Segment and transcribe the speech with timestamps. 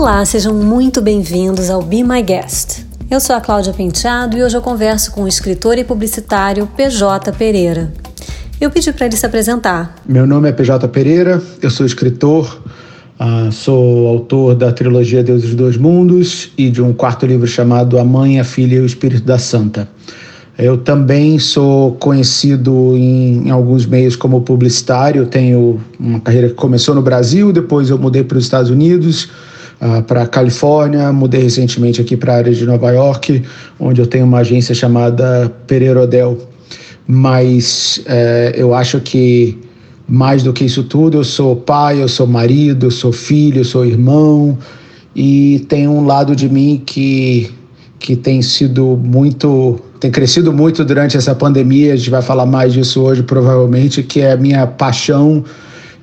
[0.00, 2.84] Olá, sejam muito bem-vindos ao Be My Guest.
[3.10, 7.32] Eu sou a Cláudia Penteado e hoje eu converso com o escritor e publicitário PJ
[7.32, 7.92] Pereira.
[8.60, 9.96] Eu pedi para ele se apresentar.
[10.08, 12.62] Meu nome é PJ Pereira, eu sou escritor,
[13.18, 17.98] uh, sou autor da trilogia Deus dos Dois Mundos e de um quarto livro chamado
[17.98, 19.88] A Mãe, a Filha e o Espírito da Santa.
[20.56, 25.26] Eu também sou conhecido em, em, alguns meios como publicitário.
[25.26, 29.28] Tenho uma carreira que começou no Brasil, depois eu mudei para os Estados Unidos,
[29.80, 33.42] uh, para a Califórnia, mudei recentemente aqui para a área de Nova York,
[33.78, 36.38] onde eu tenho uma agência chamada Pereira Odell.
[37.06, 39.58] Mas uh, eu acho que
[40.08, 43.64] mais do que isso tudo, eu sou pai, eu sou marido, eu sou filho, eu
[43.64, 44.56] sou irmão
[45.14, 47.52] e tem um lado de mim que
[47.98, 52.72] que tem sido muito tem crescido muito durante essa pandemia, a gente vai falar mais
[52.72, 55.44] disso hoje provavelmente, que é a minha paixão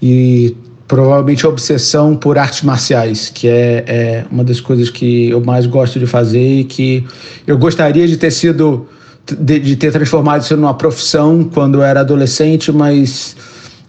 [0.01, 0.55] e
[0.87, 5.99] provavelmente obsessão por artes marciais, que é, é, uma das coisas que eu mais gosto
[5.99, 7.05] de fazer e que
[7.47, 8.87] eu gostaria de ter sido,
[9.39, 13.35] de, de ter transformado isso numa profissão quando eu era adolescente, mas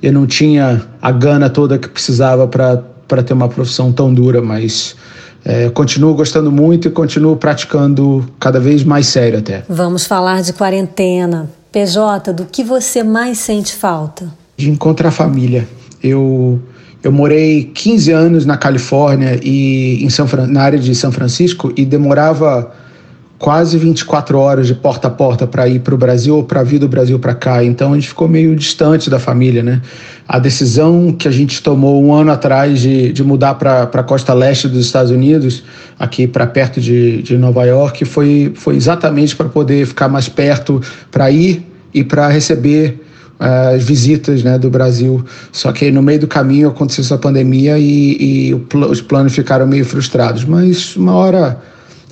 [0.03, 4.97] eu não tinha a gana toda que precisava para ter uma profissão tão dura, mas
[5.45, 9.65] é, continuo gostando muito e continuo praticando cada vez mais sério até.
[9.69, 11.49] Vamos falar de quarentena.
[11.71, 14.33] PJ, do que você mais sente falta?
[14.57, 15.69] De encontrar a família.
[16.03, 16.59] Eu,
[17.07, 21.85] eu morei 15 anos na Califórnia e em São, na área de São Francisco e
[21.85, 22.73] demorava
[23.39, 26.81] quase 24 horas de porta a porta para ir para o Brasil ou para vir
[26.81, 27.63] do Brasil para cá.
[27.63, 29.81] Então a gente ficou meio distante da família, né?
[30.27, 34.35] A decisão que a gente tomou um ano atrás de, de mudar para a costa
[34.35, 35.63] leste dos Estados Unidos,
[35.97, 40.83] aqui para perto de, de Nova York, foi, foi exatamente para poder ficar mais perto,
[41.09, 43.06] para ir e para receber
[43.39, 45.25] as visitas né, do Brasil.
[45.53, 48.55] Só que no meio do caminho aconteceu essa pandemia e, e
[48.89, 50.45] os planos ficaram meio frustrados.
[50.45, 51.61] Mas uma hora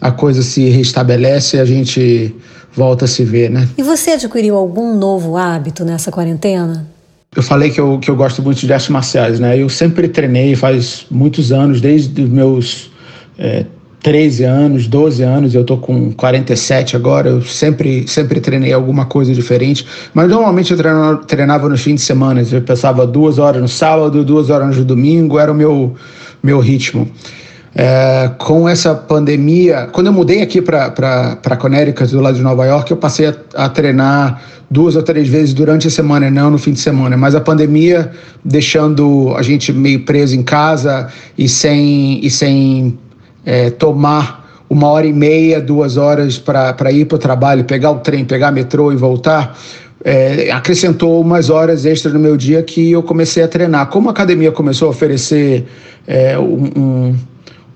[0.01, 2.35] a coisa se restabelece e a gente
[2.73, 3.69] volta a se ver, né?
[3.79, 6.87] E você adquiriu algum novo hábito nessa quarentena?
[7.35, 9.59] Eu falei que eu, que eu gosto muito de artes marciais, né?
[9.59, 12.91] Eu sempre treinei faz muitos anos, desde os meus
[13.39, 13.65] é,
[14.05, 19.33] 13 anos, 12 anos, eu tô com 47 agora, eu sempre, sempre treinei alguma coisa
[19.33, 23.69] diferente, mas normalmente eu treinava, treinava nos fins de semana, eu pensava duas horas no
[23.69, 25.95] sábado, duas horas no domingo, era o meu,
[26.43, 27.11] meu ritmo.
[27.75, 32.91] É, com essa pandemia, quando eu mudei aqui para Connecticut, do lado de Nova York,
[32.91, 34.41] eu passei a, a, treinar
[34.71, 37.17] duas ou três vezes durante a semana, não no fim de semana.
[37.17, 38.13] Mas a pandemia
[38.45, 42.97] deixando a gente meio preso em casa e sem, e sem
[43.45, 47.99] é, tomar uma hora e meia, duas horas para ir para o trabalho, pegar o
[48.01, 49.57] trem, pegar metrô e voltar.
[50.05, 53.87] É, acrescentou umas horas extras no meu dia que eu comecei a treinar.
[53.89, 55.65] Como a academia começou a oferecer
[56.07, 57.15] é, um, um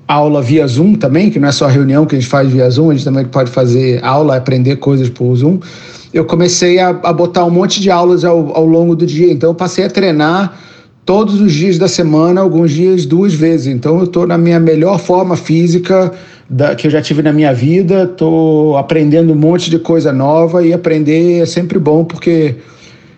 [0.06, 2.90] aula via Zoom também, que não é só reunião que a gente faz via Zoom,
[2.90, 5.60] a gente também pode fazer aula, aprender coisas por Zoom.
[6.12, 9.50] Eu comecei a, a botar um monte de aulas ao, ao longo do dia, então
[9.50, 10.58] eu passei a treinar
[11.08, 13.68] todos os dias da semana, alguns dias duas vezes.
[13.68, 16.12] Então eu estou na minha melhor forma física
[16.50, 20.62] da, que eu já tive na minha vida, estou aprendendo um monte de coisa nova
[20.62, 22.56] e aprender é sempre bom porque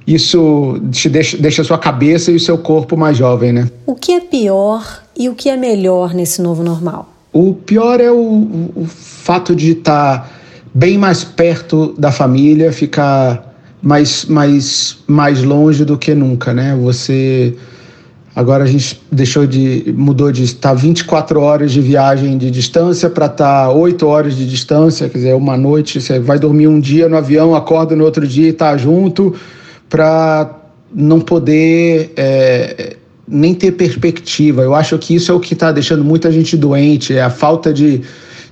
[0.07, 3.69] isso te deixa, deixa a sua cabeça e o seu corpo mais jovem, né?
[3.85, 7.13] O que é pior e o que é melhor nesse novo normal?
[7.33, 10.31] O pior é o, o fato de estar tá
[10.73, 13.53] bem mais perto da família, ficar
[13.83, 16.79] mais, mais, mais longe do que nunca, né?
[16.81, 17.57] Você
[18.35, 23.27] agora a gente deixou de mudou de estar 24 horas de viagem de distância para
[23.27, 27.09] estar tá 8 horas de distância, quer dizer, uma noite, você vai dormir um dia
[27.09, 29.35] no avião, acorda no outro dia e está junto
[29.89, 30.57] para
[30.93, 32.97] não poder é,
[33.27, 34.63] nem ter perspectiva.
[34.63, 37.73] Eu acho que isso é o que está deixando muita gente doente, é a falta
[37.73, 38.03] de,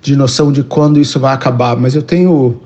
[0.01, 1.77] de noção de quando isso vai acabar.
[1.77, 2.61] Mas eu tenho,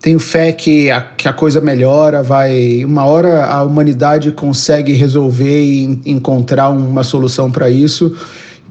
[0.00, 2.84] tenho fé que a, que a coisa melhora, vai.
[2.84, 8.16] Uma hora a humanidade consegue resolver e encontrar uma solução para isso.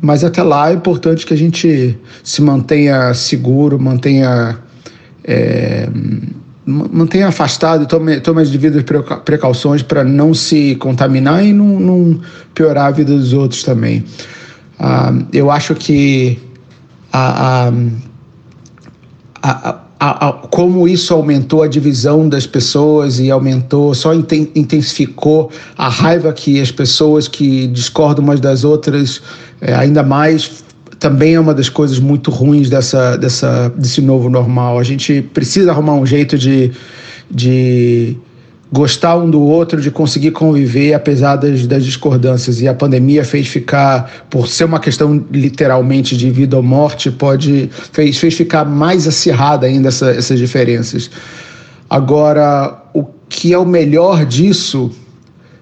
[0.02, 4.58] Mas até lá é importante que a gente se mantenha seguro, mantenha.
[5.24, 5.90] É,
[6.66, 8.84] mantenha afastado tome, tome as devidas
[9.24, 12.22] precauções para não se contaminar e não, não,
[12.54, 14.04] piorar a vida dos outros também.
[14.78, 16.38] Ah, eu acho que
[17.12, 17.70] a,
[19.42, 19.87] a, a,
[20.52, 26.72] como isso aumentou a divisão das pessoas e aumentou, só intensificou a raiva que as
[26.72, 29.22] pessoas que discordam umas das outras
[29.60, 30.64] é, ainda mais
[31.00, 34.80] também é uma das coisas muito ruins dessa, dessa, desse novo normal.
[34.80, 36.72] A gente precisa arrumar um jeito de,
[37.30, 38.18] de
[38.72, 42.62] gostar um do outro, de conseguir conviver apesar das, das, discordâncias.
[42.62, 47.70] E a pandemia fez ficar, por ser uma questão literalmente de vida ou morte, pode
[47.92, 51.10] fez, fez ficar mais acirrada ainda essa, essas diferenças.
[51.90, 54.92] Agora, o que é o melhor disso,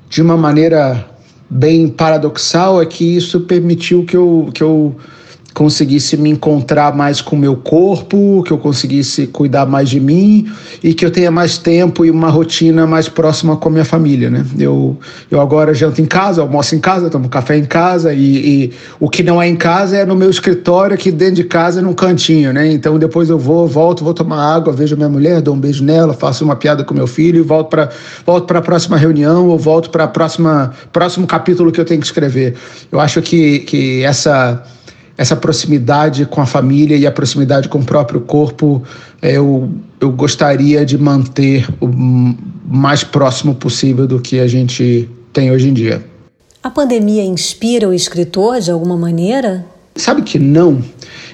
[0.10, 1.06] de uma maneira
[1.50, 4.96] bem paradoxal, é que isso permitiu que eu, que eu
[5.56, 10.52] conseguisse me encontrar mais com o meu corpo, que eu conseguisse cuidar mais de mim
[10.84, 14.30] e que eu tenha mais tempo e uma rotina mais próxima com a minha família,
[14.30, 14.46] né?
[14.60, 14.98] Eu,
[15.32, 19.10] eu agora janto em casa, almoço em casa, tomo café em casa e, e o
[19.10, 22.52] que não é em casa é no meu escritório aqui dentro de casa, num cantinho,
[22.52, 22.70] né?
[22.70, 26.14] Então depois eu vou, volto, vou tomar água, vejo minha mulher, dou um beijo nela,
[26.14, 27.90] faço uma piada com meu filho e volto para
[28.26, 32.08] volto para a próxima reunião ou volto para próxima próximo capítulo que eu tenho que
[32.08, 32.56] escrever.
[32.92, 34.62] Eu acho que que essa
[35.18, 38.84] essa proximidade com a família e a proximidade com o próprio corpo,
[39.22, 39.70] é, eu,
[40.00, 41.88] eu gostaria de manter o
[42.68, 46.04] mais próximo possível do que a gente tem hoje em dia.
[46.62, 49.66] A pandemia inspira o escritor de alguma maneira?
[49.96, 50.82] Sabe que não.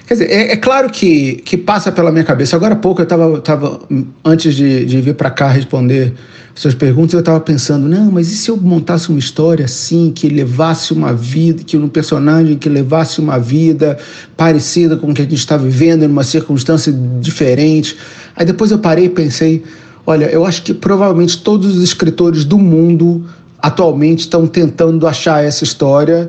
[0.06, 2.56] Quer dizer, é, é claro que, que passa pela minha cabeça.
[2.56, 3.80] Agora há pouco eu estava, tava,
[4.24, 6.14] antes de, de vir para cá responder
[6.54, 10.28] suas perguntas, eu estava pensando, não, mas e se eu montasse uma história assim, que
[10.28, 13.98] levasse uma vida, que um personagem que levasse uma vida
[14.36, 17.96] parecida com o que a gente está vivendo, em uma circunstância diferente?
[18.36, 19.62] Aí depois eu parei e pensei,
[20.06, 23.24] olha, eu acho que provavelmente todos os escritores do mundo
[23.58, 26.28] atualmente estão tentando achar essa história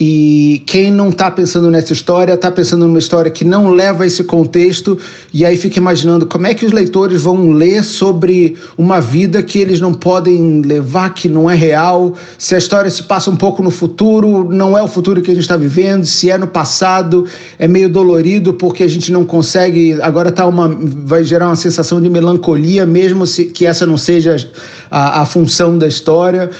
[0.00, 4.22] e quem não está pensando nessa história está pensando numa história que não leva esse
[4.22, 4.96] contexto
[5.34, 9.58] e aí fica imaginando como é que os leitores vão ler sobre uma vida que
[9.58, 12.14] eles não podem levar, que não é real.
[12.38, 15.34] Se a história se passa um pouco no futuro, não é o futuro que a
[15.34, 16.04] gente está vivendo.
[16.04, 17.26] Se é no passado,
[17.58, 20.00] é meio dolorido porque a gente não consegue.
[20.00, 24.48] Agora tá uma, vai gerar uma sensação de melancolia, mesmo se, que essa não seja
[24.88, 26.50] a, a função da história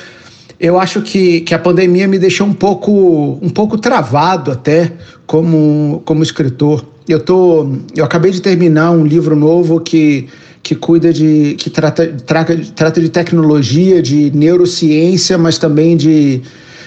[0.60, 4.92] eu acho que, que a pandemia me deixou um pouco, um pouco travado até
[5.26, 6.84] como, como escritor.
[7.08, 10.26] Eu, tô, eu acabei de terminar um livro novo que,
[10.62, 11.54] que cuida de.
[11.58, 16.42] que trata, trata, trata de tecnologia, de neurociência, mas também de,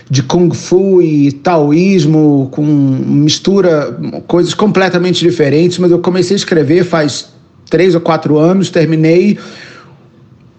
[0.09, 3.97] de kung fu e taoísmo, com mistura,
[4.27, 5.77] coisas completamente diferentes.
[5.77, 7.29] Mas eu comecei a escrever faz
[7.69, 9.39] três ou quatro anos, terminei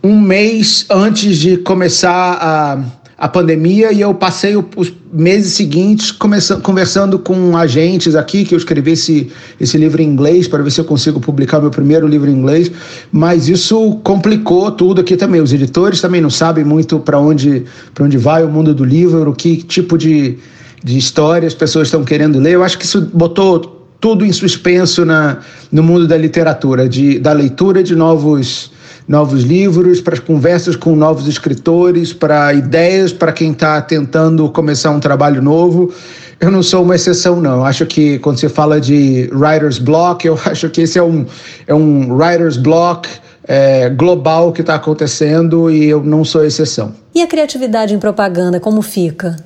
[0.02, 7.20] um mês antes de começar a a pandemia e eu passei os meses seguintes conversando
[7.20, 9.30] com agentes aqui, que eu escrevi esse,
[9.60, 12.68] esse livro em inglês para ver se eu consigo publicar meu primeiro livro em inglês,
[13.12, 15.40] mas isso complicou tudo aqui também.
[15.40, 17.64] Os editores também não sabem muito para onde,
[18.00, 20.36] onde vai o mundo do livro, que tipo de,
[20.82, 22.54] de história as pessoas estão querendo ler.
[22.54, 25.38] Eu acho que isso botou tudo em suspenso na,
[25.70, 28.71] no mundo da literatura, de, da leitura de novos
[29.06, 35.00] novos livros, para conversas com novos escritores, para ideias para quem está tentando começar um
[35.00, 35.92] trabalho novo.
[36.40, 37.58] Eu não sou uma exceção, não.
[37.58, 41.26] Eu acho que quando você fala de writer's block, eu acho que esse é um,
[41.66, 43.08] é um writer's block
[43.44, 46.94] é, global que está acontecendo e eu não sou exceção.
[47.14, 49.36] E a criatividade em propaganda, como fica?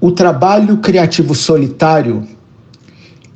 [0.00, 2.26] O trabalho criativo solitário,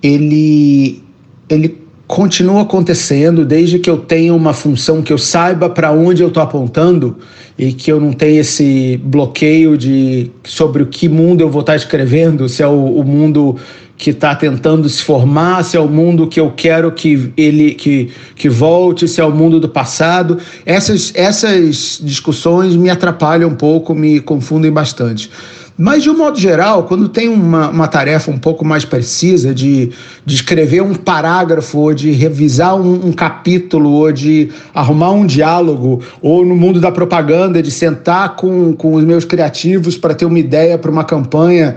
[0.03, 1.03] ele,
[1.49, 6.29] ele continua acontecendo desde que eu tenha uma função que eu saiba para onde eu
[6.29, 7.17] estou apontando
[7.59, 11.73] e que eu não tenha esse bloqueio de sobre o que mundo eu vou estar
[11.73, 13.57] tá escrevendo, se é o, o mundo
[13.97, 18.11] que está tentando se formar, se é o mundo que eu quero que ele que,
[18.35, 20.39] que volte, se é o mundo do passado.
[20.67, 25.31] Essas, essas discussões me atrapalham um pouco, me confundem bastante.
[25.79, 29.91] Mas, de um modo geral, quando tem uma, uma tarefa um pouco mais precisa de,
[30.25, 36.03] de escrever um parágrafo, ou de revisar um, um capítulo, ou de arrumar um diálogo,
[36.23, 40.39] ou no mundo da propaganda, de sentar com, com os meus criativos para ter uma
[40.39, 41.77] ideia para uma campanha,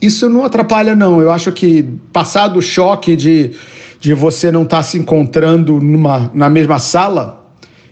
[0.00, 1.20] isso não atrapalha, não.
[1.20, 3.50] Eu acho que, passado o choque de,
[4.00, 7.44] de você não estar tá se encontrando numa, na mesma sala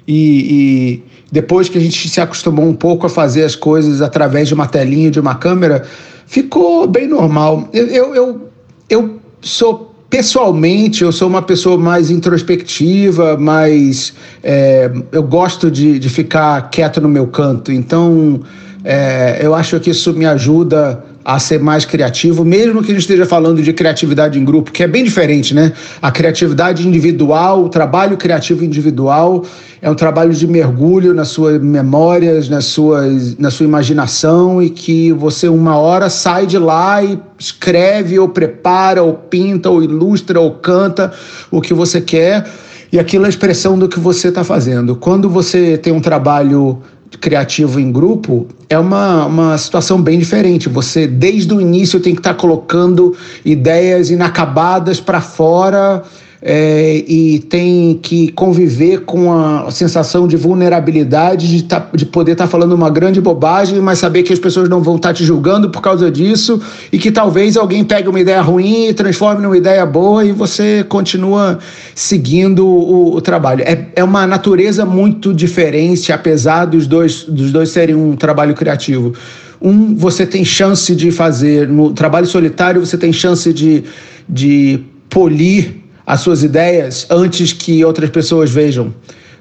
[0.09, 4.49] e, e depois que a gente se acostumou um pouco a fazer as coisas através
[4.49, 5.85] de uma telinha, de uma câmera,
[6.27, 7.69] ficou bem normal.
[7.73, 8.51] Eu, eu, eu,
[8.89, 16.09] eu sou pessoalmente eu sou uma pessoa mais introspectiva, mais é, eu gosto de, de
[16.09, 17.73] ficar quieto no meu canto.
[17.73, 18.41] Então
[18.85, 23.01] é, eu acho que isso me ajuda a ser mais criativo, mesmo que a gente
[23.01, 25.73] esteja falando de criatividade em grupo, que é bem diferente, né?
[26.01, 29.45] A criatividade individual, o trabalho criativo individual
[29.83, 35.13] é um trabalho de mergulho nas suas memórias, nas suas, na sua imaginação e que
[35.15, 40.53] você uma hora sai de lá e escreve ou prepara ou pinta ou ilustra ou
[40.53, 41.13] canta
[41.51, 42.47] o que você quer
[42.93, 44.95] e aquilo é a expressão do que você está fazendo.
[44.95, 46.81] Quando você tem um trabalho
[47.21, 50.69] criativo em grupo é uma, uma situação bem diferente.
[50.69, 56.03] Você, desde o início, tem que estar tá colocando ideias inacabadas para fora
[56.43, 62.45] é, e tem que conviver com a sensação de vulnerabilidade, de, tá, de poder estar
[62.45, 65.25] tá falando uma grande bobagem, mas saber que as pessoas não vão estar tá te
[65.25, 66.61] julgando por causa disso
[66.93, 70.85] e que talvez alguém pegue uma ideia ruim e transforme numa ideia boa e você
[70.89, 71.59] continua
[71.95, 73.63] seguindo o, o trabalho.
[73.63, 79.15] É, é uma natureza muito diferente, apesar dos dois, dos dois serem um trabalho criativo.
[79.61, 83.85] Um, você tem chance de fazer, no trabalho solitário, você tem chance de,
[84.29, 88.95] de polir as suas ideias antes que outras pessoas vejam.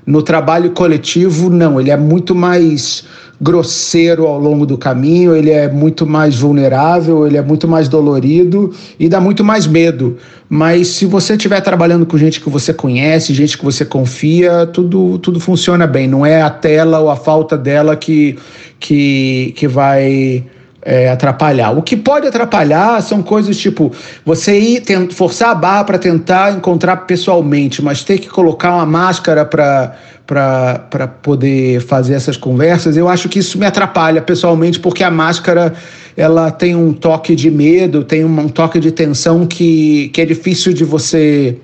[0.05, 3.03] No trabalho coletivo, não, ele é muito mais
[3.39, 8.74] grosseiro ao longo do caminho, ele é muito mais vulnerável, ele é muito mais dolorido
[9.00, 10.17] e dá muito mais medo.
[10.48, 15.17] Mas se você estiver trabalhando com gente que você conhece, gente que você confia, tudo,
[15.19, 16.07] tudo funciona bem.
[16.07, 18.38] Não é a tela ou a falta dela que,
[18.79, 20.45] que, que vai
[20.86, 21.72] é, atrapalhar.
[21.72, 23.92] O que pode atrapalhar são coisas tipo
[24.24, 29.44] você ir forçar a barra para tentar encontrar pessoalmente, mas ter que colocar uma máscara
[29.44, 35.74] para poder fazer essas conversas, eu acho que isso me atrapalha pessoalmente, porque a máscara
[36.15, 40.25] ela tem um toque de medo, tem um, um toque de tensão que, que é
[40.25, 41.58] difícil de você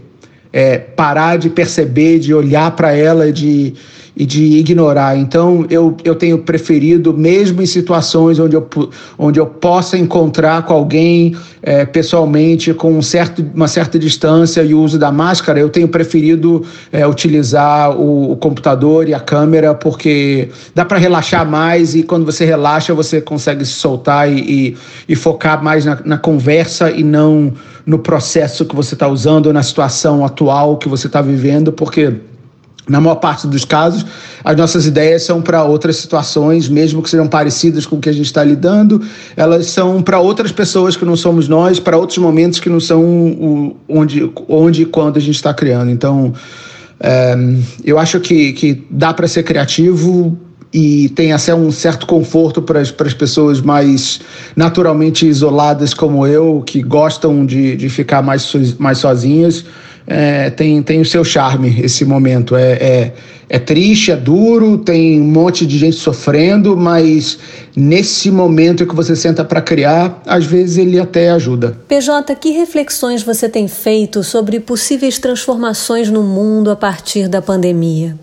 [0.51, 3.73] é, parar de perceber, de olhar para ela, de
[4.15, 5.17] e de ignorar.
[5.17, 8.67] Então, eu, eu tenho preferido, mesmo em situações onde eu,
[9.17, 14.73] onde eu possa encontrar com alguém é, pessoalmente, com um certo, uma certa distância e
[14.73, 19.73] o uso da máscara, eu tenho preferido é, utilizar o, o, computador e a câmera,
[19.73, 24.77] porque dá para relaxar mais e quando você relaxa, você consegue se soltar e, e,
[25.09, 27.53] e focar mais na, na conversa e não
[27.85, 32.13] no processo que você está usando, na situação atual que você está vivendo, porque
[32.91, 34.05] na maior parte dos casos,
[34.43, 38.11] as nossas ideias são para outras situações, mesmo que sejam parecidas com o que a
[38.11, 39.01] gente está lidando,
[39.37, 43.01] elas são para outras pessoas que não somos nós, para outros momentos que não são
[43.01, 45.89] o, onde, onde e quando a gente está criando.
[45.89, 46.33] Então,
[46.99, 47.35] é,
[47.85, 50.37] eu acho que, que dá para ser criativo
[50.73, 54.19] e tem até um certo conforto para as pessoas mais
[54.55, 59.65] naturalmente isoladas como eu, que gostam de, de ficar mais, mais sozinhas
[60.11, 62.55] é, tem, tem o seu charme esse momento.
[62.55, 63.13] É, é,
[63.49, 67.39] é, triste, é duro, tem um monte de gente sofrendo, mas
[67.75, 71.77] nesse momento que você senta para criar, às vezes ele até ajuda.
[71.87, 78.17] PJ, que reflexões você tem feito sobre possíveis transformações no mundo a partir da pandemia?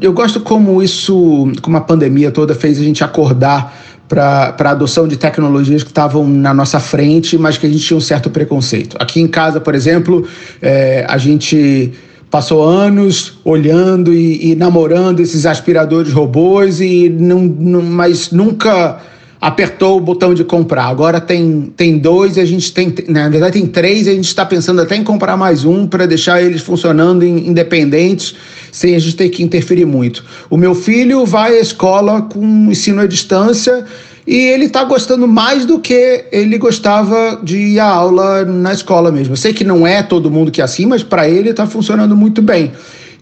[0.00, 5.08] Eu gosto como isso, como a pandemia toda fez a gente acordar para a adoção
[5.08, 8.96] de tecnologias que estavam na nossa frente, mas que a gente tinha um certo preconceito.
[9.00, 10.26] Aqui em casa, por exemplo,
[10.62, 11.92] é, a gente
[12.30, 19.00] passou anos olhando e, e, namorando esses aspiradores robôs e não, não, mas nunca
[19.40, 20.86] apertou o botão de comprar.
[20.86, 24.80] Agora tem, tem dois a gente tem, na verdade tem três a gente está pensando
[24.80, 28.34] até em comprar mais um para deixar eles funcionando independentes
[28.72, 30.24] sem a gente ter que interferir muito.
[30.50, 33.84] O meu filho vai à escola com ensino à distância
[34.26, 39.12] e ele está gostando mais do que ele gostava de ir à aula na escola
[39.12, 39.34] mesmo.
[39.34, 42.16] Eu sei que não é todo mundo que é assim, mas para ele está funcionando
[42.16, 42.72] muito bem.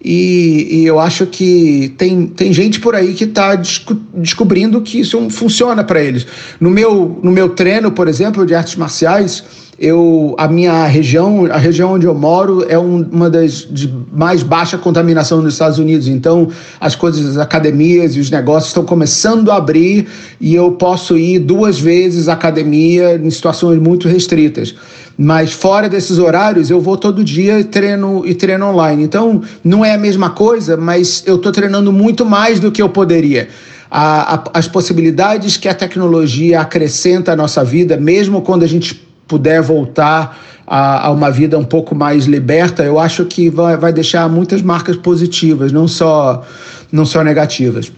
[0.04, 5.00] E, e, eu acho que tem, tem gente por aí que está desco descobrindo que
[5.00, 6.26] isso funciona para eles.
[6.60, 9.42] No meu, no meu treino, por exemplo, de artes marciais,
[9.78, 14.42] eu a minha região, a região onde eu moro é um, uma das de mais
[14.42, 16.08] baixa contaminação nos Estados Unidos.
[16.08, 16.48] Então,
[16.80, 20.06] as coisas, as academias e os negócios estão começando a abrir
[20.40, 24.74] e eu posso ir duas vezes à academia em situações muito restritas.
[25.16, 29.04] Mas fora desses horários, eu vou todo dia e treino e treino online.
[29.04, 32.88] Então, não é a mesma coisa, mas eu estou treinando muito mais do que eu
[32.88, 33.48] poderia.
[33.90, 39.03] A, a, as possibilidades que a tecnologia acrescenta à nossa vida, mesmo quando a gente
[39.26, 43.92] puder voltar a, a, uma vida um pouco mais liberta, eu acho que vai, vai
[43.92, 46.42] deixar muitas marcas positivas, não só,
[46.90, 47.92] não só negativas.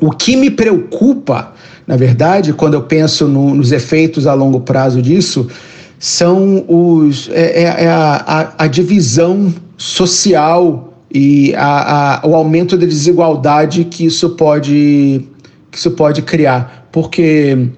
[0.00, 1.52] O que me preocupa,
[1.86, 5.48] na verdade, quando eu penso no, nos efeitos a longo prazo disso,
[5.98, 12.86] são os, é, é, é a, a, a, divisão social e a, o aumento da
[12.86, 15.26] desigualdade que isso pode,
[15.70, 16.88] que isso pode criar.
[16.92, 17.70] Porque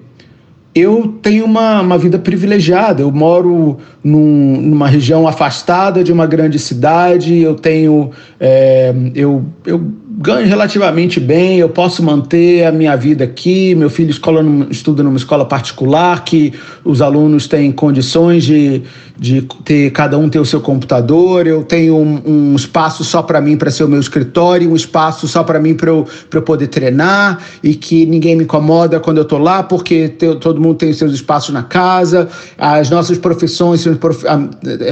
[0.73, 3.01] eu tenho uma, uma vida privilegiada.
[3.01, 8.11] Eu moro num, numa região afastada de uma grande cidade, eu tenho.
[8.39, 13.73] É, eu, eu ganho relativamente bem, eu posso manter a minha vida aqui.
[13.73, 16.53] Meu filho escola, estuda numa escola particular, que
[16.85, 18.83] os alunos têm condições de,
[19.17, 21.47] de ter, cada um ter o seu computador.
[21.47, 25.27] Eu tenho um, um espaço só para mim, para ser o meu escritório, um espaço
[25.27, 29.23] só para mim, para eu, eu poder treinar e que ninguém me incomoda quando eu
[29.23, 30.09] estou lá, porque
[30.39, 32.29] todo mundo tem seus espaços na casa.
[32.59, 33.83] As nossas profissões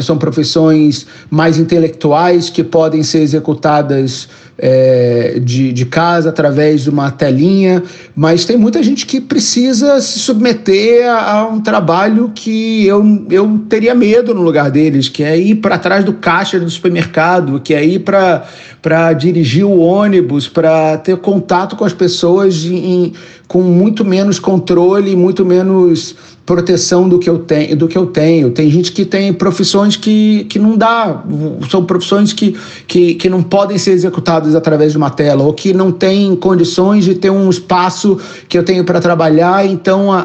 [0.01, 4.27] são profissões mais intelectuais que podem ser executadas
[4.61, 7.81] é, de, de casa através de uma telinha,
[8.15, 13.61] mas tem muita gente que precisa se submeter a, a um trabalho que eu, eu
[13.69, 17.73] teria medo no lugar deles, que é ir para trás do caixa do supermercado, que
[17.73, 23.13] é ir para dirigir o ônibus, para ter contato com as pessoas em,
[23.47, 26.15] com muito menos controle, muito menos
[26.49, 28.49] proteção do que eu tenho, do que eu tenho.
[28.49, 31.23] Tem gente que tem profissões que, que não dá,
[31.69, 35.75] são profissões que, que, que não podem ser executadas através de uma tela, ou que
[35.75, 39.63] não tem condições de ter um espaço que eu tenho para trabalhar.
[39.63, 40.21] Então a,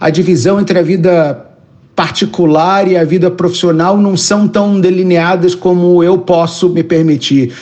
[0.00, 1.46] a, a divisão entre a vida
[1.94, 7.52] particular e a vida profissional não são tão delineadas como eu posso me permitir.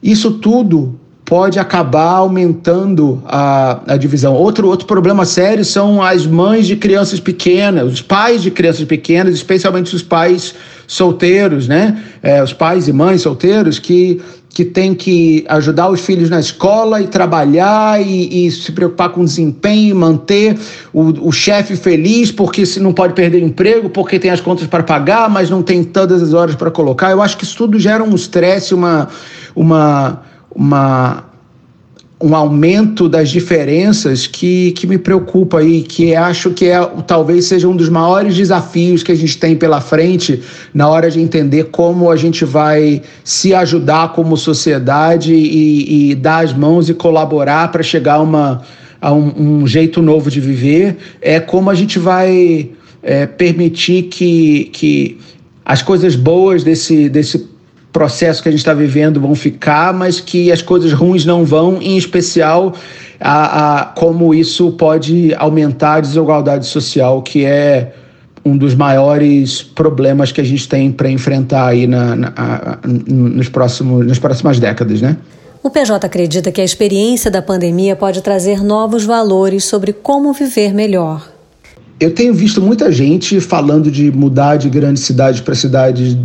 [0.00, 0.99] Isso tudo
[1.30, 4.34] pode acabar aumentando a, a divisão.
[4.34, 9.32] Outro, outro problema sério são as mães de crianças pequenas, os pais de crianças pequenas,
[9.32, 10.56] especialmente os pais
[10.88, 12.02] solteiros, né?
[12.20, 14.20] É, os pais e mães solteiros que
[14.52, 19.20] que tem que ajudar os filhos na escola e trabalhar e, e se preocupar com
[19.20, 20.58] o desempenho, manter
[20.92, 24.82] o, o chefe feliz, porque se não pode perder emprego, porque tem as contas para
[24.82, 27.12] pagar, mas não tem todas as horas para colocar.
[27.12, 29.08] Eu acho que isso tudo gera um estresse, uma,
[29.54, 30.20] uma,
[30.54, 31.24] uma,
[32.22, 37.66] um aumento das diferenças que, que me preocupa aí, que acho que é, talvez seja
[37.66, 40.42] um dos maiores desafios que a gente tem pela frente
[40.74, 46.44] na hora de entender como a gente vai se ajudar como sociedade e, e dar
[46.44, 48.62] as mãos e colaborar para chegar a, uma,
[49.00, 52.70] a um, um, jeito novo de viver, é como a gente vai
[53.02, 55.18] é, permitir que, que
[55.64, 57.49] as coisas boas desse, desse
[57.92, 61.80] processo que a gente está vivendo vão ficar, mas que as coisas ruins não vão,
[61.80, 62.74] em especial
[63.20, 67.92] a, a, como isso pode aumentar a desigualdade social, que é
[68.44, 73.48] um dos maiores problemas que a gente tem para enfrentar aí na, na, a, nos
[73.48, 75.16] próximos, nas próximas décadas, né?
[75.62, 80.72] O PJ acredita que a experiência da pandemia pode trazer novos valores sobre como viver
[80.72, 81.30] melhor.
[82.00, 86.16] Eu tenho visto muita gente falando de mudar de grandes cidades para cidades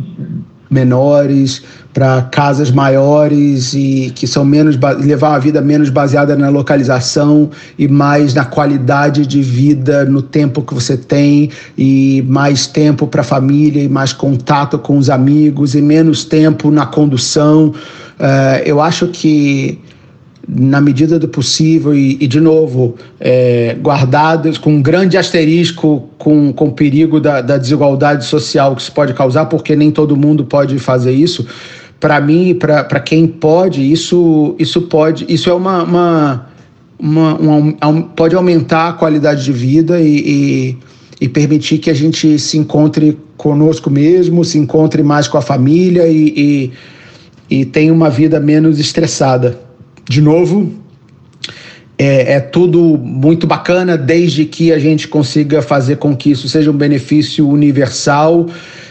[0.76, 1.64] menores,
[1.96, 7.88] para casas maiores e que são menos levar uma vida menos baseada na localização e
[7.88, 13.24] mais na qualidade de vida, no tempo que você tem e mais tempo para a
[13.24, 17.74] família e mais contato com os amigos e menos tempo na condução.
[18.20, 19.80] Uh, eu acho que
[20.48, 26.54] na medida do possível e, e de novo, é, guardados com um grande asterisco com,
[26.54, 30.46] com o perigo da, da desigualdade social que isso pode causar, porque nem todo mundo
[30.46, 31.46] pode fazer isso.
[32.00, 36.50] Para mim, para quem pode, isso, isso pode, isso é uma, uma,
[37.00, 40.78] uma um, pode aumentar a qualidade de vida e, e,
[41.22, 46.08] e permitir que a gente se encontre conosco mesmo, se encontre mais com a família
[46.08, 46.72] e,
[47.50, 49.65] e, e tenha uma vida menos estressada
[50.08, 50.72] de novo,
[51.98, 56.70] é, é, tudo muito bacana desde que a gente consiga fazer com que isso seja
[56.70, 58.48] um benefício universal,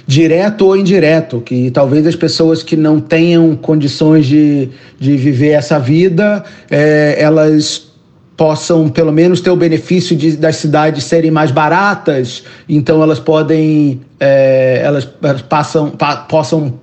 [0.07, 5.79] direto ou indireto, que talvez as pessoas que não tenham condições de, de viver essa
[5.79, 7.88] vida, é, elas
[8.37, 14.00] possam pelo menos ter o benefício de, das cidades serem mais baratas, então elas podem,
[14.18, 15.07] é, elas,
[15.48, 16.74] passam, pa, possam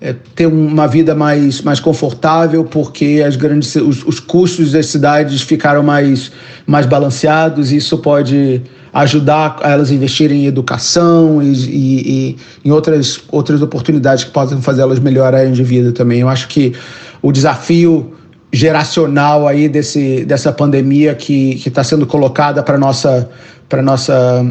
[0.00, 5.40] é, ter uma vida mais, mais confortável, porque as grandes, os, os custos das cidades
[5.42, 6.30] ficaram mais,
[6.66, 12.70] mais balanceados, e isso pode ajudar elas a investirem em educação e, e, e, em
[12.70, 16.20] outras, outras oportunidades que possam fazer elas melhorarem de vida também.
[16.20, 16.74] Eu acho que
[17.20, 18.12] o desafio
[18.52, 23.28] geracional aí desse, dessa pandemia que está sendo colocada para nossa
[23.68, 24.44] para nossa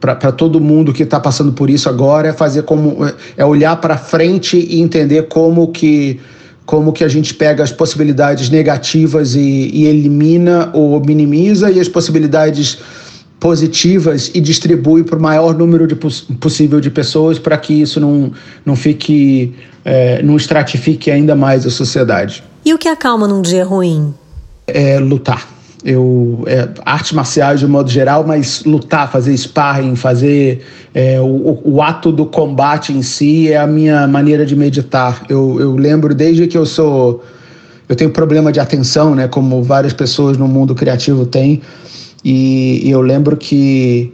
[0.00, 2.96] para todo mundo que está passando por isso agora é fazer como
[3.36, 6.18] é olhar para frente e entender como que
[6.64, 11.88] como que a gente pega as possibilidades negativas e, e elimina ou minimiza e as
[11.88, 12.78] possibilidades
[13.40, 18.30] positivas e distribui para o maior número de possível de pessoas para que isso não,
[18.64, 22.44] não fique é, não estratifique ainda mais a sociedade.
[22.64, 24.14] E o que acalma num dia ruim?
[24.66, 30.62] É lutar Eu, é, artes marciais de modo geral, mas lutar, fazer sparring, fazer
[30.94, 35.22] é, o, o, ato do combate em si é a minha maneira de meditar.
[35.28, 37.24] Eu, eu lembro desde que eu sou.
[37.88, 39.26] Eu tenho problema de atenção, né?
[39.26, 41.62] Como várias pessoas no mundo criativo têm.
[42.22, 44.12] E, e eu lembro que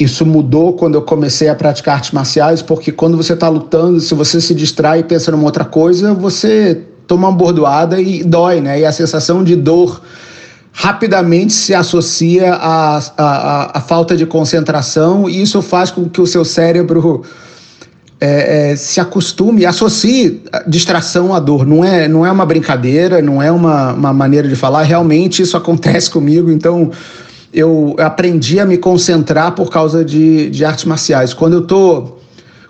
[0.00, 4.14] isso mudou quando eu comecei a praticar artes marciais, porque quando você está lutando, se
[4.14, 8.80] você se distrai e pensa numa outra coisa, você toma uma bordoada e dói, né?
[8.80, 10.00] E a sensação de dor
[10.72, 16.26] rapidamente se associa à, à, à falta de concentração e isso faz com que o
[16.26, 17.24] seu cérebro
[18.20, 21.66] é, é, se acostume, associe distração à dor.
[21.66, 25.56] Não é, não é uma brincadeira, não é uma, uma maneira de falar, realmente isso
[25.58, 26.90] acontece comigo, então
[27.52, 31.34] eu aprendi a me concentrar por causa de, de artes marciais.
[31.34, 32.19] Quando eu tô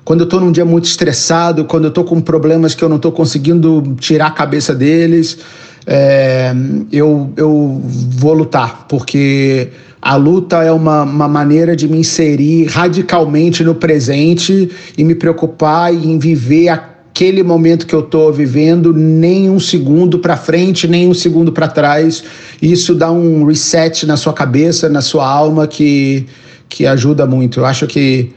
[0.04, 2.96] quando eu estou num dia muito estressado, quando eu estou com problemas que eu não
[2.96, 5.38] estou conseguindo tirar a cabeça deles,
[5.86, 6.52] é,
[6.92, 9.68] eu, eu vou lutar, porque
[10.00, 15.92] a luta é uma, uma maneira de me inserir radicalmente no presente e me preocupar
[15.92, 21.12] em viver aquele momento que eu estou vivendo, nem um segundo para frente, nem um
[21.12, 22.24] segundo para trás.
[22.62, 26.26] Isso dá um reset na sua cabeça, na sua alma, que,
[26.66, 27.60] que ajuda muito.
[27.60, 28.32] Eu acho que,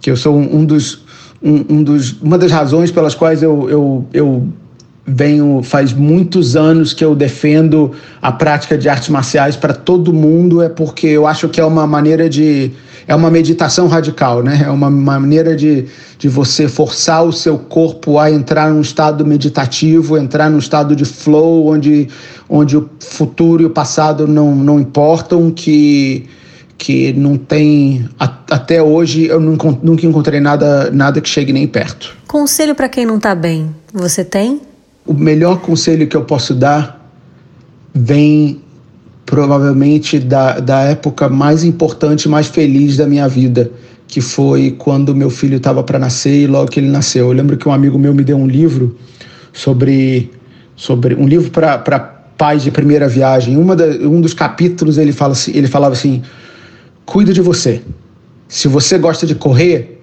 [0.00, 1.07] que eu sou um, um dos.
[1.42, 4.48] Um, um, dos, uma das razões pelas quais eu, eu, eu
[5.06, 10.60] venho faz muitos anos que eu defendo a prática de artes marciais para todo mundo
[10.62, 12.72] é porque eu acho que é uma maneira de
[13.08, 14.64] é uma meditação radical, né?
[14.66, 15.86] É uma maneira de,
[16.18, 21.06] de você forçar o seu corpo a entrar num estado meditativo, entrar num estado de
[21.06, 22.06] flow, onde,
[22.50, 26.26] onde o futuro e o passado não, não importam, que,
[26.78, 28.08] que não tem.
[28.18, 32.16] Até hoje eu nunca encontrei nada, nada que chegue nem perto.
[32.26, 34.60] Conselho para quem não está bem, você tem?
[35.08, 37.10] o melhor conselho que eu posso dar
[37.94, 38.60] vem
[39.24, 43.72] provavelmente da, da época mais importante, mais feliz da minha vida,
[44.06, 47.28] que foi quando meu filho estava para nascer e logo que ele nasceu.
[47.28, 48.96] Eu lembro que um amigo meu me deu um livro
[49.50, 50.30] sobre,
[50.76, 52.00] sobre um livro para
[52.36, 53.56] pais de primeira viagem.
[53.56, 56.22] Uma da, um dos capítulos ele, fala assim, ele falava assim:
[57.08, 57.82] cuida de você.
[58.48, 59.97] Se você gosta de correr,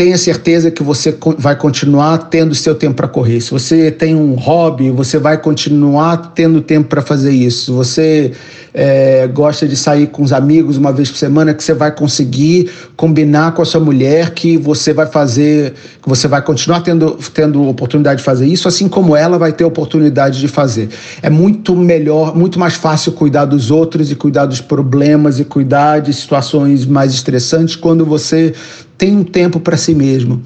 [0.00, 3.38] tenha certeza que você vai continuar tendo seu tempo para correr.
[3.38, 7.66] Se você tem um hobby, você vai continuar tendo tempo para fazer isso.
[7.66, 8.32] Se você
[8.72, 12.70] é, gosta de sair com os amigos uma vez por semana, que você vai conseguir
[12.96, 17.68] combinar com a sua mulher que você vai fazer, que você vai continuar tendo, tendo
[17.68, 20.88] oportunidade de fazer isso, assim como ela vai ter oportunidade de fazer.
[21.20, 25.98] É muito melhor, muito mais fácil cuidar dos outros e cuidar dos problemas e cuidar
[25.98, 28.54] de situações mais estressantes quando você
[29.00, 30.42] tem um tempo para si mesmo.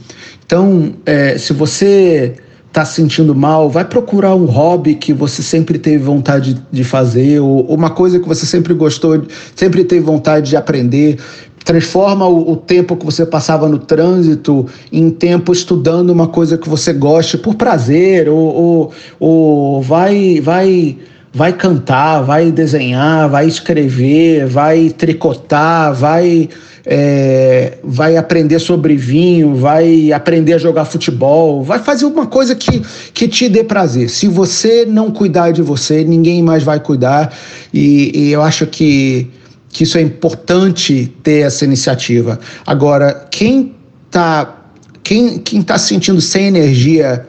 [0.47, 2.35] Então, é, se você
[2.69, 7.41] está se sentindo mal, vai procurar um hobby que você sempre teve vontade de fazer,
[7.41, 9.25] ou, uma coisa que você sempre gostou,
[9.57, 11.19] sempre teve vontade de aprender.
[11.65, 16.69] Transforma o, o, tempo que você passava no trânsito em tempo estudando uma coisa que
[16.69, 20.97] você goste por prazer, ou, ou, ou vai, vai,
[21.35, 26.49] vai cantar, vai desenhar, vai escrever, vai tricotar, vai
[26.87, 32.83] é, vai aprender sobre vinho, vai aprender a jogar futebol, vai fazer uma coisa que,
[33.13, 34.11] que te dê prazer.
[34.11, 37.35] Se você não cuidar de você, ninguém mais vai cuidar.
[37.73, 39.31] E, e eu acho que,
[39.71, 42.39] que isso é importante ter essa iniciativa.
[42.67, 43.75] Agora, quem
[44.07, 44.61] está
[45.03, 47.27] quem, quem tá se sentindo sem energia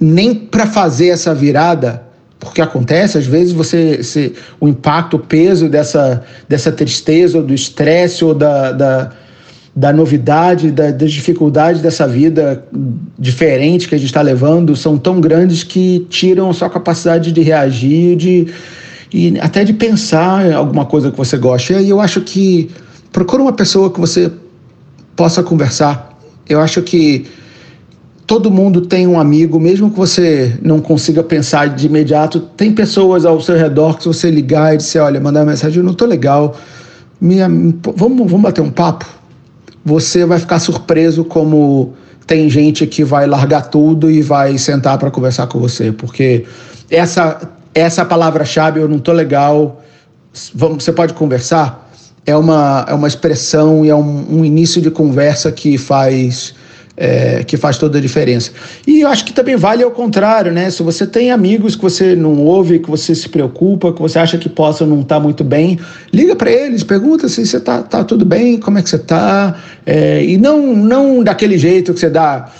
[0.00, 2.05] nem para fazer essa virada,
[2.38, 7.54] porque acontece, às vezes você, você o impacto, o peso dessa, dessa tristeza, ou do
[7.54, 9.10] estresse, ou da, da,
[9.74, 12.64] da novidade, da, das dificuldades dessa vida
[13.18, 17.40] diferente que a gente está levando, são tão grandes que tiram a sua capacidade de
[17.40, 18.46] reagir, de,
[19.12, 21.80] e até de pensar alguma coisa que você gosta.
[21.80, 22.70] E eu acho que
[23.12, 24.30] procura uma pessoa que você
[25.14, 26.16] possa conversar.
[26.48, 27.26] Eu acho que
[28.26, 33.24] todo mundo tem um amigo, mesmo que você não consiga pensar de imediato, tem pessoas
[33.24, 35.92] ao seu redor que se você ligar e disser, olha, mandar uma mensagem, eu não
[35.92, 36.56] estou legal,
[37.20, 39.06] minha, vamos, vamos bater um papo?
[39.84, 41.94] Você vai ficar surpreso como
[42.26, 46.44] tem gente que vai largar tudo e vai sentar para conversar com você, porque
[46.90, 49.82] essa essa palavra-chave, eu não estou legal,
[50.54, 51.86] vamos, você pode conversar?
[52.24, 56.54] É uma, é uma expressão e é um, um início de conversa que faz
[56.96, 58.50] é, que faz toda a diferença.
[58.86, 60.70] E eu acho que também vale ao contrário, né?
[60.70, 64.38] Se você tem amigos que você não ouve, que você se preocupa, que você acha
[64.38, 65.78] que possam não estar tá muito bem,
[66.12, 69.56] liga para eles, pergunta se você está tá tudo bem, como é que você está.
[69.84, 72.50] É, e não, não daquele jeito que você dá.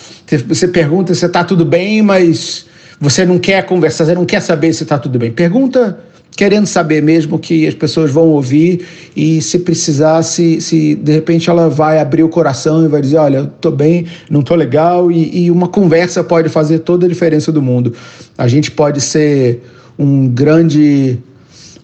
[0.48, 2.66] Você pergunta se está tudo bem, mas
[3.00, 5.30] você não quer conversar, você não quer saber se está tudo bem.
[5.30, 5.98] Pergunta
[6.36, 8.86] querendo saber mesmo que as pessoas vão ouvir
[9.16, 13.16] e se precisar, se, se de repente ela vai abrir o coração e vai dizer,
[13.16, 17.08] olha, eu tô bem, não tô legal e, e uma conversa pode fazer toda a
[17.08, 17.94] diferença do mundo.
[18.36, 19.62] A gente pode ser
[19.98, 21.18] um grande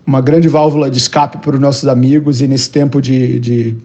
[0.07, 3.77] uma grande válvula de escape para os nossos amigos e nesse tempo de, de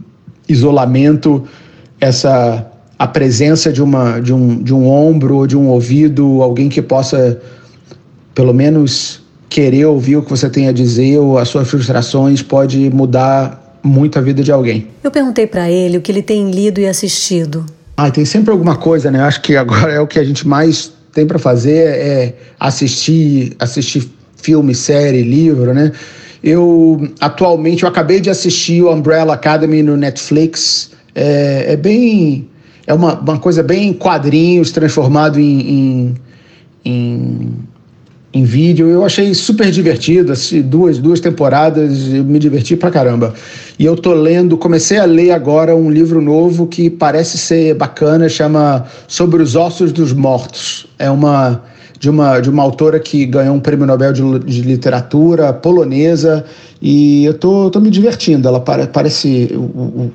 [0.50, 1.44] isolamento
[2.02, 6.82] essa a presença de uma de um, de um ombro de um ouvido alguém que
[6.82, 7.40] possa
[8.34, 12.90] pelo menos querer ouvir o que você tem a dizer ou as suas frustrações pode
[12.90, 14.88] mudar muito a vida de alguém.
[15.04, 17.66] Eu perguntei para ele o que ele tem lido e assistido.
[17.96, 19.22] Ah, tem sempre alguma coisa, né?
[19.22, 24.08] Acho que agora é o que a gente mais tem para fazer é assistir, assistir
[24.36, 25.92] filme, série, livro, né?
[26.44, 30.92] Eu atualmente eu acabei de assistir o Umbrella Academy no Netflix.
[31.16, 32.48] É, é bem
[32.86, 36.16] é uma, uma coisa bem quadrinhos transformado em, em,
[36.86, 37.54] em
[38.38, 38.88] em vídeo.
[38.90, 43.34] Eu achei super divertido, assisti duas, duas temporadas, me diverti pra caramba.
[43.78, 48.30] E eu tô lendo, comecei a ler agora um livro novo que parece ser bacana,
[48.30, 50.88] chama Sobre os Ossos dos Mortos.
[50.98, 51.62] É uma
[52.00, 56.46] de uma, de uma autora que ganhou um prêmio Nobel de, de literatura polonesa
[56.82, 58.48] e eu tô, tô me divertindo.
[58.48, 60.12] Ela pare, parece o, o,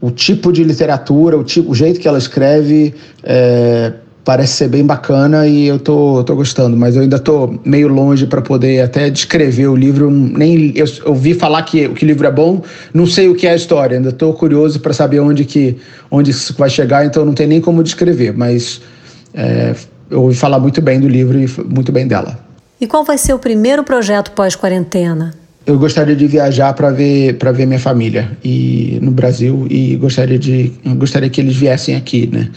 [0.00, 2.94] o, tipo de literatura, o, tipo, o jeito que ela escreve.
[3.22, 3.92] É,
[4.28, 8.26] parece ser bem bacana e eu tô, tô gostando, mas eu ainda tô meio longe
[8.26, 10.10] para poder até descrever o livro.
[10.10, 12.62] Nem eu ouvi falar que, que o livro é bom,
[12.92, 15.78] não sei o que é a história, ainda tô curioso para saber onde que
[16.10, 18.82] onde isso vai chegar, então não tem nem como descrever, mas
[19.32, 19.74] é,
[20.10, 22.38] eu ouvi falar muito bem do livro e muito bem dela.
[22.78, 25.32] E qual vai ser o primeiro projeto pós-quarentena?
[25.68, 30.38] Eu gostaria de viajar para ver para ver minha família e no Brasil e gostaria
[30.38, 32.48] de gostaria que eles viessem aqui, né?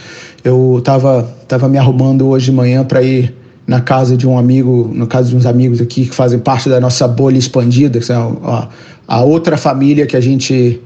[0.46, 3.36] Eu tava tava me arrumando hoje de manhã para ir
[3.68, 6.80] na casa de um amigo, no caso de uns amigos aqui que fazem parte da
[6.80, 8.70] nossa bolha expandida, que são a,
[9.06, 10.80] a outra família que a gente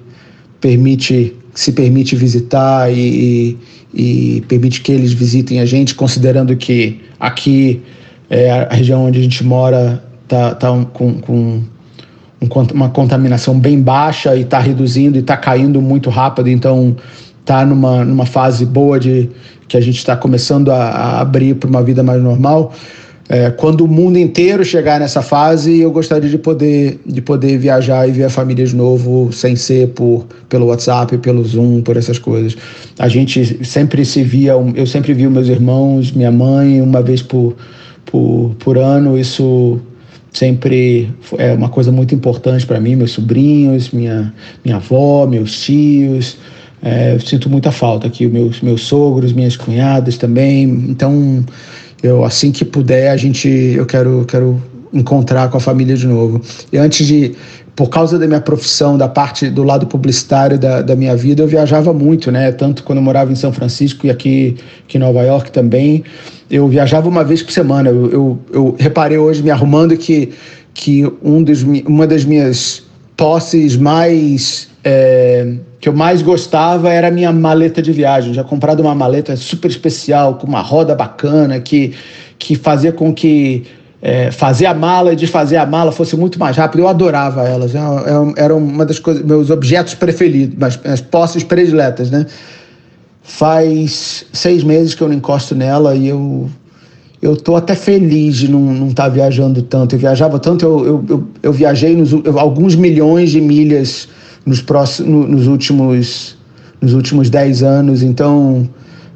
[0.59, 3.57] permite se permite visitar e,
[3.93, 7.83] e, e permite que eles visitem a gente, considerando que aqui
[8.31, 11.61] é a região onde a gente mora tá, tá um, com, com
[12.73, 16.95] uma contaminação bem baixa e está reduzindo e está caindo muito rápido, então
[17.39, 19.29] está numa, numa fase boa de
[19.67, 22.73] que a gente está começando a, a abrir para uma vida mais normal.
[23.27, 28.07] É, quando o mundo inteiro chegar nessa fase, eu gostaria de poder, de poder viajar
[28.07, 32.19] e ver a família de novo, sem ser por, pelo WhatsApp, pelo Zoom, por essas
[32.19, 32.55] coisas.
[32.99, 37.55] A gente sempre se via, eu sempre vi meus irmãos, minha mãe, uma vez por,
[38.05, 39.17] por, por ano.
[39.17, 39.79] Isso
[40.35, 46.37] sempre é uma coisa muito importante para mim, meus sobrinhos, minha, minha avó, meus tios.
[46.83, 50.63] É, sinto muita falta aqui, meus, meus sogros, minhas cunhadas também.
[50.63, 51.43] Então,
[52.03, 54.61] eu assim que puder, a gente, eu quero, quero
[54.93, 56.41] encontrar com a família de novo.
[56.71, 57.33] E antes de,
[57.75, 61.47] por causa da minha profissão, da parte do lado publicitário da, da minha vida, eu
[61.47, 62.51] viajava muito, né?
[62.51, 66.03] Tanto quando eu morava em São Francisco e aqui, aqui em Nova York também
[66.49, 67.89] eu viajava uma vez por semana.
[67.89, 70.33] Eu, eu, eu reparei hoje, me arrumando, que,
[70.73, 72.83] que um dos, uma das minhas
[73.17, 74.69] posses mais.
[74.83, 78.33] É, que eu mais gostava era a minha maleta de viagem.
[78.33, 81.93] Já comprado uma maleta super especial, com uma roda bacana, que,
[82.39, 83.63] que fazia com que
[84.07, 86.81] é, fazer a mala e desfazer a mala fosse muito mais rápido.
[86.81, 87.73] Eu adorava elas.
[87.73, 92.27] É, é, era uma das coisas, meus objetos preferidos, as, as posses prediletas, né?
[93.23, 96.47] Faz seis meses que eu não encosto nela e eu
[97.19, 99.95] eu tô até feliz de não estar tá viajando tanto.
[99.95, 104.07] Eu viajava tanto, eu, eu, eu, eu viajei nos, eu, alguns milhões de milhas
[104.45, 106.37] nos, próximos, nos, últimos,
[106.79, 108.69] nos últimos dez anos, então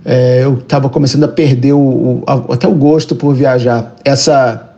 [0.03, 3.95] é, eu estava começando a perder o, o, até o gosto por viajar.
[4.03, 4.68] Essa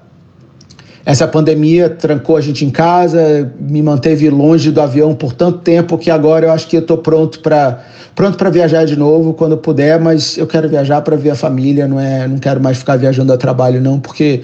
[1.05, 5.97] essa pandemia trancou a gente em casa, me manteve longe do avião por tanto tempo
[5.97, 7.83] que agora eu acho que eu estou pronto para
[8.13, 11.87] pronto para viajar de novo quando puder, mas eu quero viajar para ver a família,
[11.87, 14.43] não é, não quero mais ficar viajando a trabalho não, porque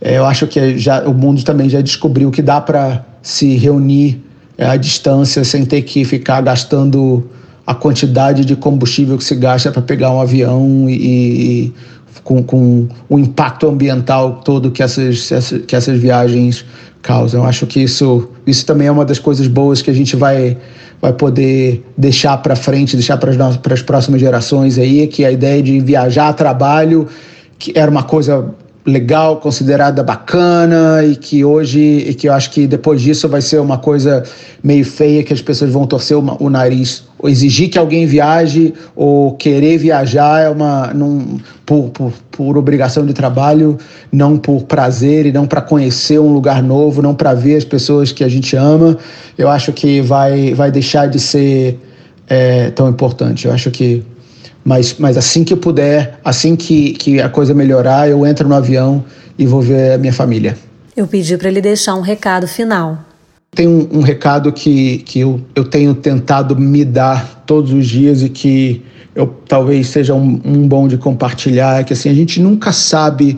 [0.00, 4.22] é, eu acho que já o mundo também já descobriu que dá para se reunir
[4.58, 7.26] é, à distância sem ter que ficar gastando
[7.66, 11.74] a quantidade de combustível que se gasta para pegar um avião e, e
[12.24, 15.30] com, com o impacto ambiental todo que essas,
[15.66, 16.64] que essas viagens
[17.02, 17.42] causam.
[17.42, 20.56] Eu acho que isso, isso também é uma das coisas boas que a gente vai,
[21.00, 23.30] vai poder deixar para frente, deixar para
[23.74, 27.08] as, próximas gerações aí, que a ideia de viajar a trabalho,
[27.58, 28.54] que era uma coisa
[28.84, 33.60] legal, considerada bacana e que hoje, e que eu acho que depois disso vai ser
[33.60, 34.22] uma coisa
[34.62, 39.34] meio feia que as pessoas vão torcer o, o nariz exigir que alguém viaje ou
[39.34, 43.78] querer viajar é uma num, por, por, por obrigação de trabalho,
[44.12, 48.12] não por prazer e não para conhecer um lugar novo, não para ver as pessoas
[48.12, 48.96] que a gente ama.
[49.36, 51.78] Eu acho que vai, vai deixar de ser
[52.28, 53.46] é, tão importante.
[53.46, 54.02] Eu acho que
[54.64, 58.54] mas, mas assim que eu puder, assim que, que a coisa melhorar, eu entro no
[58.54, 59.04] avião
[59.38, 60.56] e vou ver a minha família.
[60.96, 63.09] Eu pedi para ele deixar um recado final.
[63.52, 68.22] Tem um, um, recado que, que eu, eu tenho tentado me dar todos os dias
[68.22, 68.82] e que
[69.14, 73.36] eu talvez seja um, um bom de compartilhar, é que assim, a gente nunca sabe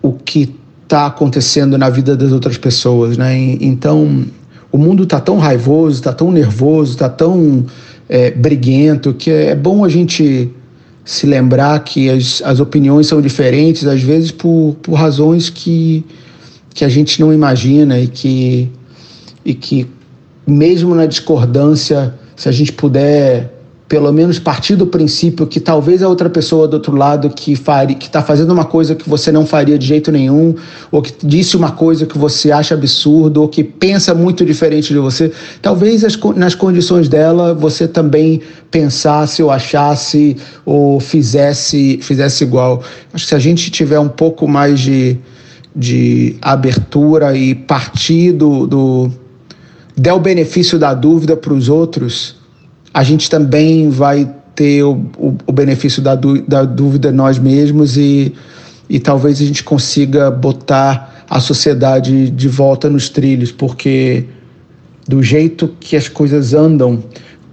[0.00, 3.36] o que está acontecendo na vida das outras pessoas, né?
[3.60, 4.24] Então,
[4.70, 7.66] o mundo está tão raivoso, está tão nervoso, está tão
[8.08, 10.50] é, briguento, que é bom a gente
[11.04, 16.04] se lembrar que as, as opiniões são diferentes, às vezes por, por razões que,
[16.74, 18.68] que a gente não imagina e que,
[19.44, 19.86] e que
[20.46, 23.54] mesmo na discordância, se a gente puder
[23.86, 27.94] pelo menos partir do princípio que talvez a outra pessoa do outro lado que faria,
[27.94, 30.54] que está fazendo uma coisa que você não faria de jeito nenhum,
[30.90, 34.98] ou que disse uma coisa que você acha absurdo, ou que pensa muito diferente de
[34.98, 42.82] você, talvez as, nas condições dela você também pensasse ou achasse ou fizesse, fizesse igual.
[43.12, 45.18] Acho que se a gente tiver um pouco mais de,
[45.74, 49.10] de abertura e partir do, do
[49.96, 52.36] der o benefício da dúvida para os outros,
[52.92, 58.32] a gente também vai ter o, o, o benefício da, da dúvida nós mesmos e,
[58.88, 64.24] e talvez a gente consiga botar a sociedade de volta nos trilhos, porque
[65.08, 67.02] do jeito que as coisas andam,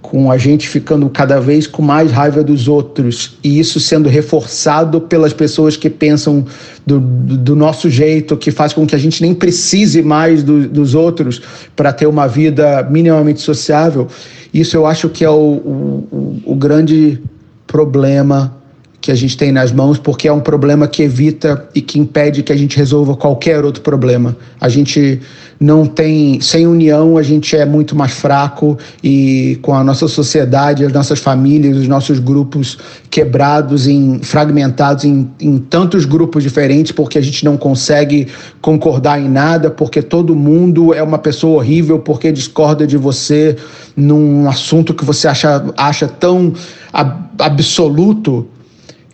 [0.02, 5.00] com a gente ficando cada vez com mais raiva dos outros e isso sendo reforçado
[5.00, 6.44] pelas pessoas que pensam
[6.84, 10.96] do, do nosso jeito, que faz com que a gente nem precise mais do, dos
[10.96, 11.40] outros
[11.76, 14.08] para ter uma vida minimamente sociável.
[14.52, 17.22] Isso eu acho que é o, o, o grande
[17.66, 18.61] problema
[19.02, 22.44] que a gente tem nas mãos, porque é um problema que evita e que impede
[22.44, 24.36] que a gente resolva qualquer outro problema.
[24.60, 25.20] A gente
[25.58, 30.84] não tem, sem união, a gente é muito mais fraco e com a nossa sociedade,
[30.84, 32.78] as nossas famílias, os nossos grupos
[33.10, 38.28] quebrados, em, fragmentados em, em tantos grupos diferentes, porque a gente não consegue
[38.60, 43.56] concordar em nada, porque todo mundo é uma pessoa horrível, porque discorda de você
[43.96, 46.52] num assunto que você acha, acha tão
[47.38, 48.46] absoluto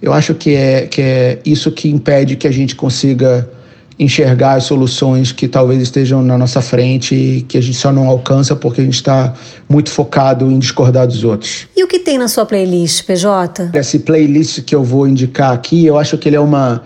[0.01, 3.49] eu acho que é, que é isso que impede que a gente consiga
[3.99, 8.07] enxergar as soluções que talvez estejam na nossa frente e que a gente só não
[8.07, 9.35] alcança porque a gente está
[9.69, 11.67] muito focado em discordar dos outros.
[11.77, 13.71] E o que tem na sua playlist, PJ?
[13.75, 16.83] Esse playlist que eu vou indicar aqui, eu acho que ele é uma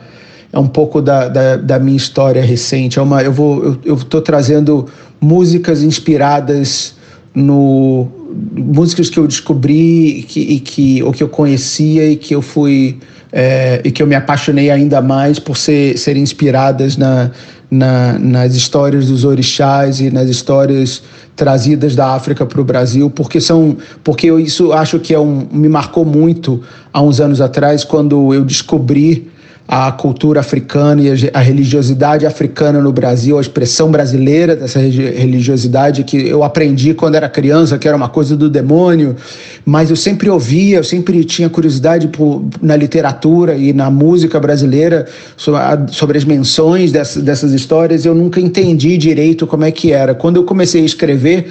[0.51, 2.99] é um pouco da, da, da minha história recente.
[2.99, 4.87] É uma, eu vou eu estou trazendo
[5.21, 6.95] músicas inspiradas
[7.35, 8.22] no
[8.55, 12.99] músicas que eu descobri que, e que ou que eu conhecia e que eu fui
[13.33, 17.31] é, e que eu me apaixonei ainda mais por ser, serem inspiradas na,
[17.71, 21.03] na, nas histórias dos orixás e nas histórias
[21.35, 25.49] trazidas da África para o Brasil, porque são porque eu, isso acho que é um,
[25.51, 26.61] me marcou muito
[26.93, 29.32] há uns anos atrás quando eu descobri
[29.67, 36.29] a cultura africana e a religiosidade africana no Brasil, a expressão brasileira dessa religiosidade que
[36.29, 39.17] eu aprendi quando era criança, que era uma coisa do demônio,
[39.65, 45.07] mas eu sempre ouvia, eu sempre tinha curiosidade por, na literatura e na música brasileira
[45.37, 50.15] sobre, as menções dessas, dessas histórias, eu nunca entendi direito como é que era.
[50.15, 51.51] Quando eu comecei a escrever,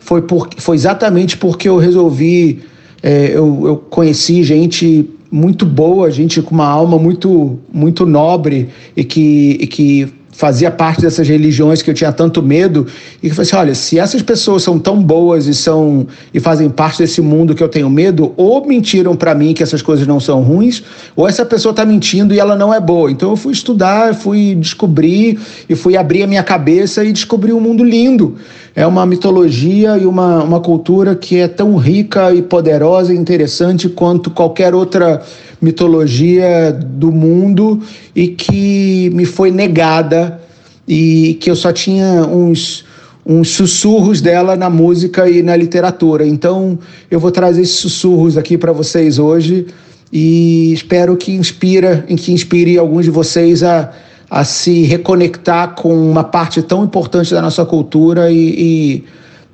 [0.00, 2.62] foi, por, foi exatamente porque eu resolvi,
[3.02, 9.04] é, eu, eu conheci gente muito boa, gente com uma alma muito, muito nobre e
[9.04, 12.86] que, e que fazia parte dessas religiões que eu tinha tanto medo
[13.20, 16.70] e que falei assim, olha, se essas pessoas são tão boas e são e fazem
[16.70, 20.20] parte desse mundo que eu tenho medo, ou mentiram para mim que essas coisas não
[20.20, 20.80] são ruins,
[21.16, 23.10] ou essa pessoa está mentindo e ela não é boa.
[23.10, 27.60] Então eu fui estudar, fui descobrir e fui abrir a minha cabeça e descobri um
[27.60, 28.36] mundo lindo.
[28.76, 33.88] É uma mitologia e uma, uma cultura que é tão rica e poderosa e interessante
[33.88, 35.20] quanto qualquer outra
[35.60, 37.80] mitologia do mundo
[38.14, 40.40] e que me foi negada
[40.86, 42.86] e que eu só tinha uns
[43.28, 46.26] uns sussurros dela na música e na literatura.
[46.26, 46.78] Então,
[47.10, 49.66] eu vou trazer esses sussurros aqui para vocês hoje
[50.10, 53.92] e espero que inspira, que inspire alguns de vocês a,
[54.30, 59.04] a se reconectar com uma parte tão importante da nossa cultura e,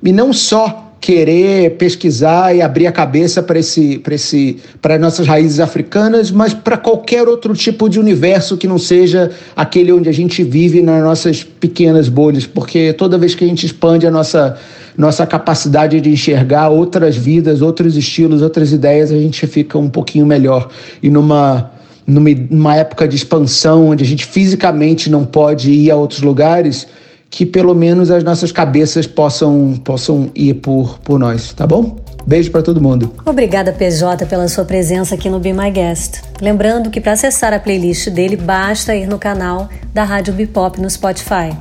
[0.03, 4.57] e, e não só querer pesquisar e abrir a cabeça para esse, esse,
[4.99, 10.09] nossas raízes africanas, mas para qualquer outro tipo de universo que não seja aquele onde
[10.09, 14.11] a gente vive nas nossas pequenas bolhas, porque toda vez que a gente expande a
[14.11, 14.57] nossa
[14.97, 20.25] nossa capacidade de enxergar outras vidas, outros estilos, outras ideias, a gente fica um pouquinho
[20.25, 20.69] melhor.
[21.03, 21.69] E numa,
[22.07, 26.87] numa época de expansão, onde a gente fisicamente não pode ir a outros lugares,
[27.35, 31.97] que pelo menos as nossas cabeças possam, possam ir por, por nós, tá bom?
[32.25, 33.11] Beijo para todo mundo.
[33.25, 36.21] Obrigada, PJ, pela sua presença aqui no Be My Guest.
[36.39, 40.89] Lembrando que para acessar a playlist dele, basta ir no canal da Rádio Bipop no
[40.89, 41.53] Spotify.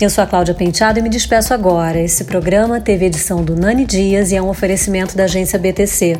[0.00, 2.00] Eu sou a Cláudia Penteado e me despeço agora.
[2.00, 6.18] Esse programa teve edição do Nani Dias e é um oferecimento da agência BTC.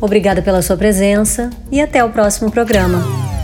[0.00, 3.35] Obrigada pela sua presença e até o próximo programa.